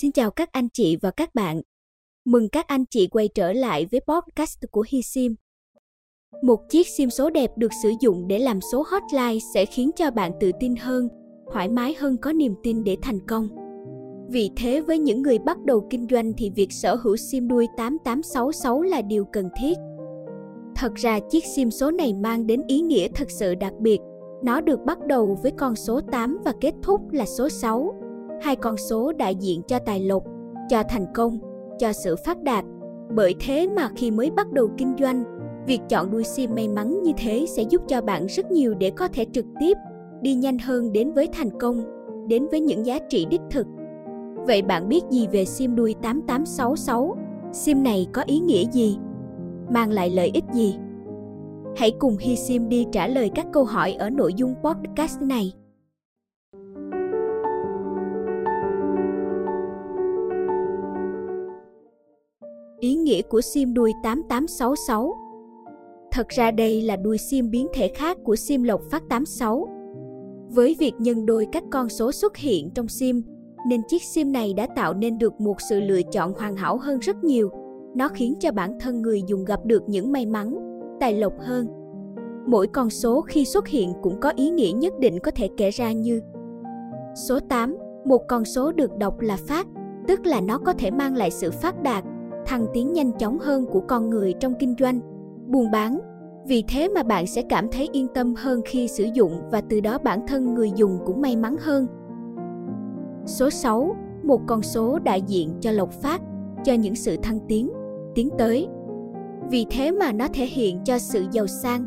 Xin 0.00 0.12
chào 0.12 0.30
các 0.30 0.52
anh 0.52 0.68
chị 0.68 0.96
và 0.96 1.10
các 1.10 1.34
bạn. 1.34 1.60
Mừng 2.24 2.48
các 2.48 2.66
anh 2.66 2.84
chị 2.90 3.06
quay 3.06 3.28
trở 3.28 3.52
lại 3.52 3.86
với 3.90 4.00
podcast 4.00 4.58
của 4.70 4.84
HiSim. 4.88 5.34
Một 6.42 6.60
chiếc 6.70 6.86
sim 6.88 7.10
số 7.10 7.30
đẹp 7.30 7.50
được 7.56 7.70
sử 7.82 7.92
dụng 8.00 8.28
để 8.28 8.38
làm 8.38 8.60
số 8.60 8.84
hotline 8.86 9.38
sẽ 9.54 9.64
khiến 9.64 9.90
cho 9.96 10.10
bạn 10.10 10.32
tự 10.40 10.50
tin 10.60 10.76
hơn, 10.76 11.08
thoải 11.52 11.68
mái 11.68 11.94
hơn 11.94 12.16
có 12.16 12.32
niềm 12.32 12.54
tin 12.62 12.84
để 12.84 12.96
thành 13.02 13.26
công. 13.26 13.48
Vì 14.30 14.50
thế 14.56 14.80
với 14.80 14.98
những 14.98 15.22
người 15.22 15.38
bắt 15.38 15.58
đầu 15.64 15.86
kinh 15.90 16.06
doanh 16.10 16.32
thì 16.38 16.50
việc 16.50 16.72
sở 16.72 16.94
hữu 16.94 17.16
sim 17.16 17.48
đuôi 17.48 17.66
8866 17.76 18.82
là 18.82 19.02
điều 19.02 19.24
cần 19.24 19.48
thiết. 19.60 19.74
Thật 20.76 20.94
ra 20.94 21.18
chiếc 21.30 21.44
sim 21.44 21.70
số 21.70 21.90
này 21.90 22.14
mang 22.14 22.46
đến 22.46 22.62
ý 22.68 22.80
nghĩa 22.80 23.08
thật 23.14 23.30
sự 23.30 23.54
đặc 23.54 23.72
biệt. 23.80 23.98
Nó 24.44 24.60
được 24.60 24.80
bắt 24.86 24.98
đầu 25.06 25.38
với 25.42 25.52
con 25.58 25.76
số 25.76 26.00
8 26.12 26.38
và 26.44 26.52
kết 26.60 26.74
thúc 26.82 27.00
là 27.10 27.24
số 27.26 27.48
6 27.48 28.05
hai 28.42 28.56
con 28.56 28.76
số 28.76 29.12
đại 29.12 29.34
diện 29.34 29.62
cho 29.62 29.78
tài 29.78 30.00
lộc, 30.00 30.22
cho 30.68 30.82
thành 30.88 31.06
công, 31.14 31.38
cho 31.78 31.92
sự 31.92 32.16
phát 32.16 32.42
đạt. 32.42 32.64
Bởi 33.14 33.34
thế 33.40 33.68
mà 33.76 33.90
khi 33.96 34.10
mới 34.10 34.30
bắt 34.30 34.52
đầu 34.52 34.68
kinh 34.78 34.94
doanh, 34.98 35.24
việc 35.66 35.80
chọn 35.88 36.10
đuôi 36.10 36.24
sim 36.24 36.54
may 36.54 36.68
mắn 36.68 37.02
như 37.02 37.12
thế 37.16 37.46
sẽ 37.48 37.62
giúp 37.62 37.82
cho 37.88 38.00
bạn 38.00 38.26
rất 38.26 38.50
nhiều 38.50 38.74
để 38.74 38.90
có 38.90 39.08
thể 39.08 39.26
trực 39.32 39.44
tiếp 39.60 39.76
đi 40.22 40.34
nhanh 40.34 40.58
hơn 40.58 40.92
đến 40.92 41.12
với 41.12 41.28
thành 41.32 41.58
công, 41.60 41.82
đến 42.28 42.46
với 42.50 42.60
những 42.60 42.86
giá 42.86 42.98
trị 43.08 43.26
đích 43.30 43.40
thực. 43.50 43.66
Vậy 44.46 44.62
bạn 44.62 44.88
biết 44.88 45.04
gì 45.10 45.26
về 45.32 45.44
sim 45.44 45.76
đuôi 45.76 45.94
8866? 46.02 47.16
Sim 47.52 47.82
này 47.82 48.06
có 48.12 48.22
ý 48.22 48.38
nghĩa 48.40 48.64
gì? 48.72 48.98
Mang 49.70 49.90
lại 49.90 50.10
lợi 50.10 50.30
ích 50.34 50.44
gì? 50.52 50.76
Hãy 51.76 51.92
cùng 51.98 52.16
Hi 52.20 52.36
Sim 52.36 52.68
đi 52.68 52.86
trả 52.92 53.06
lời 53.06 53.30
các 53.34 53.46
câu 53.52 53.64
hỏi 53.64 53.92
ở 53.92 54.10
nội 54.10 54.34
dung 54.34 54.54
podcast 54.62 55.22
này. 55.22 55.52
Ý 62.80 62.94
nghĩa 62.94 63.22
của 63.22 63.40
sim 63.40 63.74
đuôi 63.74 63.92
8866. 64.02 65.16
Thật 66.10 66.28
ra 66.28 66.50
đây 66.50 66.82
là 66.82 66.96
đuôi 66.96 67.18
sim 67.18 67.50
biến 67.50 67.66
thể 67.74 67.88
khác 67.88 68.18
của 68.24 68.36
sim 68.36 68.62
lộc 68.62 68.80
phát 68.90 69.02
86. 69.08 69.68
Với 70.48 70.76
việc 70.78 70.94
nhân 70.98 71.26
đôi 71.26 71.46
các 71.52 71.64
con 71.70 71.88
số 71.88 72.12
xuất 72.12 72.36
hiện 72.36 72.70
trong 72.74 72.88
sim, 72.88 73.22
nên 73.68 73.82
chiếc 73.88 74.02
sim 74.02 74.32
này 74.32 74.54
đã 74.54 74.66
tạo 74.76 74.94
nên 74.94 75.18
được 75.18 75.40
một 75.40 75.56
sự 75.68 75.80
lựa 75.80 76.02
chọn 76.02 76.32
hoàn 76.32 76.56
hảo 76.56 76.76
hơn 76.76 76.98
rất 76.98 77.24
nhiều. 77.24 77.50
Nó 77.96 78.08
khiến 78.08 78.34
cho 78.40 78.52
bản 78.52 78.78
thân 78.80 79.02
người 79.02 79.22
dùng 79.26 79.44
gặp 79.44 79.60
được 79.64 79.82
những 79.86 80.12
may 80.12 80.26
mắn, 80.26 80.54
tài 81.00 81.14
lộc 81.14 81.32
hơn. 81.40 81.66
Mỗi 82.46 82.66
con 82.66 82.90
số 82.90 83.20
khi 83.20 83.44
xuất 83.44 83.68
hiện 83.68 83.92
cũng 84.02 84.20
có 84.20 84.32
ý 84.36 84.50
nghĩa 84.50 84.72
nhất 84.72 84.98
định 84.98 85.18
có 85.18 85.30
thể 85.30 85.48
kể 85.56 85.70
ra 85.70 85.92
như 85.92 86.20
Số 87.28 87.40
8, 87.40 87.76
một 88.04 88.22
con 88.28 88.44
số 88.44 88.72
được 88.72 88.96
đọc 88.96 89.20
là 89.20 89.36
phát, 89.36 89.66
tức 90.08 90.26
là 90.26 90.40
nó 90.40 90.58
có 90.58 90.72
thể 90.72 90.90
mang 90.90 91.16
lại 91.16 91.30
sự 91.30 91.50
phát 91.50 91.82
đạt, 91.82 92.04
thăng 92.46 92.66
tiến 92.74 92.92
nhanh 92.92 93.12
chóng 93.12 93.38
hơn 93.38 93.66
của 93.66 93.80
con 93.80 94.10
người 94.10 94.34
trong 94.40 94.54
kinh 94.58 94.74
doanh, 94.78 95.00
buôn 95.46 95.70
bán. 95.70 96.00
Vì 96.46 96.64
thế 96.68 96.88
mà 96.88 97.02
bạn 97.02 97.26
sẽ 97.26 97.42
cảm 97.42 97.68
thấy 97.72 97.88
yên 97.92 98.06
tâm 98.14 98.34
hơn 98.34 98.60
khi 98.64 98.88
sử 98.88 99.04
dụng 99.14 99.32
và 99.50 99.60
từ 99.60 99.80
đó 99.80 99.98
bản 99.98 100.26
thân 100.26 100.54
người 100.54 100.70
dùng 100.76 100.98
cũng 101.06 101.20
may 101.20 101.36
mắn 101.36 101.56
hơn. 101.60 101.86
Số 103.26 103.50
6, 103.50 103.96
một 104.22 104.40
con 104.46 104.62
số 104.62 104.98
đại 104.98 105.22
diện 105.22 105.50
cho 105.60 105.70
lộc 105.70 105.92
phát, 105.92 106.22
cho 106.64 106.72
những 106.72 106.94
sự 106.94 107.16
thăng 107.16 107.38
tiến, 107.48 107.70
tiến 108.14 108.28
tới. 108.38 108.68
Vì 109.50 109.66
thế 109.70 109.90
mà 109.90 110.12
nó 110.12 110.28
thể 110.34 110.46
hiện 110.46 110.80
cho 110.84 110.98
sự 110.98 111.26
giàu 111.32 111.46
sang, 111.46 111.86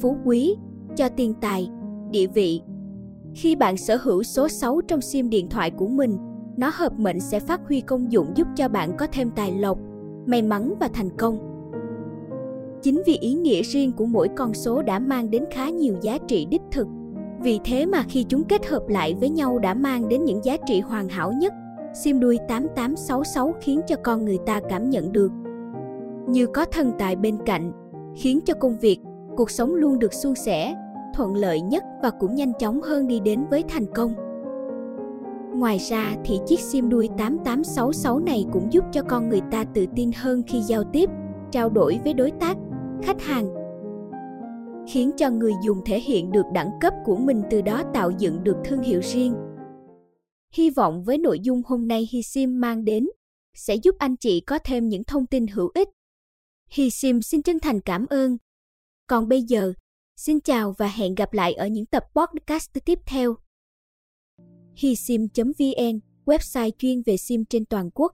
phú 0.00 0.16
quý, 0.24 0.56
cho 0.96 1.08
tiền 1.08 1.34
tài, 1.40 1.70
địa 2.10 2.26
vị. 2.26 2.62
Khi 3.34 3.56
bạn 3.56 3.76
sở 3.76 3.96
hữu 3.96 4.22
số 4.22 4.48
6 4.48 4.80
trong 4.88 5.00
sim 5.00 5.30
điện 5.30 5.48
thoại 5.48 5.70
của 5.70 5.88
mình, 5.88 6.18
nó 6.56 6.70
hợp 6.74 6.92
mệnh 6.98 7.20
sẽ 7.20 7.40
phát 7.40 7.60
huy 7.68 7.80
công 7.80 8.12
dụng 8.12 8.26
giúp 8.34 8.46
cho 8.56 8.68
bạn 8.68 8.96
có 8.96 9.06
thêm 9.12 9.30
tài 9.30 9.52
lộc, 9.52 9.78
may 10.26 10.42
mắn 10.42 10.74
và 10.80 10.88
thành 10.88 11.10
công. 11.16 11.38
Chính 12.82 13.02
vì 13.06 13.18
ý 13.20 13.34
nghĩa 13.34 13.62
riêng 13.62 13.92
của 13.92 14.06
mỗi 14.06 14.28
con 14.36 14.54
số 14.54 14.82
đã 14.82 14.98
mang 14.98 15.30
đến 15.30 15.44
khá 15.50 15.68
nhiều 15.68 15.94
giá 16.02 16.18
trị 16.28 16.46
đích 16.50 16.62
thực. 16.70 16.86
Vì 17.42 17.60
thế 17.64 17.86
mà 17.86 18.04
khi 18.08 18.24
chúng 18.28 18.44
kết 18.44 18.66
hợp 18.66 18.88
lại 18.88 19.14
với 19.20 19.30
nhau 19.30 19.58
đã 19.58 19.74
mang 19.74 20.08
đến 20.08 20.24
những 20.24 20.44
giá 20.44 20.56
trị 20.66 20.80
hoàn 20.80 21.08
hảo 21.08 21.32
nhất. 21.32 21.52
Sim 21.94 22.20
đuôi 22.20 22.38
8866 22.48 23.54
khiến 23.60 23.80
cho 23.86 23.96
con 24.02 24.24
người 24.24 24.38
ta 24.46 24.60
cảm 24.68 24.90
nhận 24.90 25.12
được 25.12 25.30
như 26.26 26.46
có 26.46 26.64
thần 26.64 26.92
tài 26.98 27.16
bên 27.16 27.38
cạnh, 27.46 27.72
khiến 28.16 28.40
cho 28.44 28.54
công 28.54 28.78
việc, 28.78 29.00
cuộc 29.36 29.50
sống 29.50 29.74
luôn 29.74 29.98
được 29.98 30.12
suôn 30.12 30.34
sẻ, 30.34 30.74
thuận 31.14 31.36
lợi 31.36 31.60
nhất 31.60 31.84
và 32.02 32.10
cũng 32.10 32.34
nhanh 32.34 32.52
chóng 32.58 32.82
hơn 32.82 33.06
đi 33.06 33.20
đến 33.20 33.44
với 33.50 33.64
thành 33.68 33.86
công. 33.94 34.14
Ngoài 35.54 35.78
ra 35.78 36.16
thì 36.24 36.38
chiếc 36.46 36.60
sim 36.60 36.88
đuôi 36.88 37.08
8866 37.18 38.18
này 38.18 38.44
cũng 38.52 38.72
giúp 38.72 38.84
cho 38.92 39.02
con 39.02 39.28
người 39.28 39.40
ta 39.50 39.64
tự 39.64 39.86
tin 39.96 40.10
hơn 40.16 40.42
khi 40.46 40.60
giao 40.60 40.84
tiếp, 40.92 41.10
trao 41.52 41.70
đổi 41.70 41.98
với 42.04 42.14
đối 42.14 42.30
tác, 42.30 42.56
khách 43.02 43.20
hàng. 43.20 43.54
Khiến 44.88 45.10
cho 45.16 45.30
người 45.30 45.52
dùng 45.64 45.78
thể 45.86 46.00
hiện 46.00 46.32
được 46.32 46.46
đẳng 46.54 46.70
cấp 46.80 46.94
của 47.04 47.16
mình 47.16 47.42
từ 47.50 47.62
đó 47.62 47.82
tạo 47.94 48.10
dựng 48.18 48.44
được 48.44 48.56
thương 48.64 48.82
hiệu 48.82 49.00
riêng. 49.00 49.34
Hy 50.54 50.70
vọng 50.70 51.04
với 51.04 51.18
nội 51.18 51.40
dung 51.42 51.62
hôm 51.66 51.88
nay 51.88 52.08
Hi 52.12 52.22
Sim 52.22 52.60
mang 52.60 52.84
đến 52.84 53.06
sẽ 53.54 53.74
giúp 53.74 53.94
anh 53.98 54.16
chị 54.16 54.40
có 54.40 54.58
thêm 54.64 54.88
những 54.88 55.04
thông 55.04 55.26
tin 55.26 55.46
hữu 55.46 55.70
ích. 55.74 55.88
Hi 56.68 56.90
Sim 56.90 57.22
xin 57.22 57.42
chân 57.42 57.58
thành 57.60 57.80
cảm 57.80 58.06
ơn. 58.06 58.36
Còn 59.06 59.28
bây 59.28 59.42
giờ, 59.42 59.72
xin 60.16 60.40
chào 60.40 60.74
và 60.78 60.86
hẹn 60.86 61.14
gặp 61.14 61.32
lại 61.32 61.54
ở 61.54 61.66
những 61.66 61.86
tập 61.86 62.04
podcast 62.14 62.70
tiếp 62.84 62.98
theo 63.06 63.36
hisim.vn, 64.76 66.00
website 66.26 66.70
chuyên 66.78 67.02
về 67.06 67.16
sim 67.16 67.44
trên 67.44 67.64
toàn 67.64 67.90
quốc. 67.94 68.12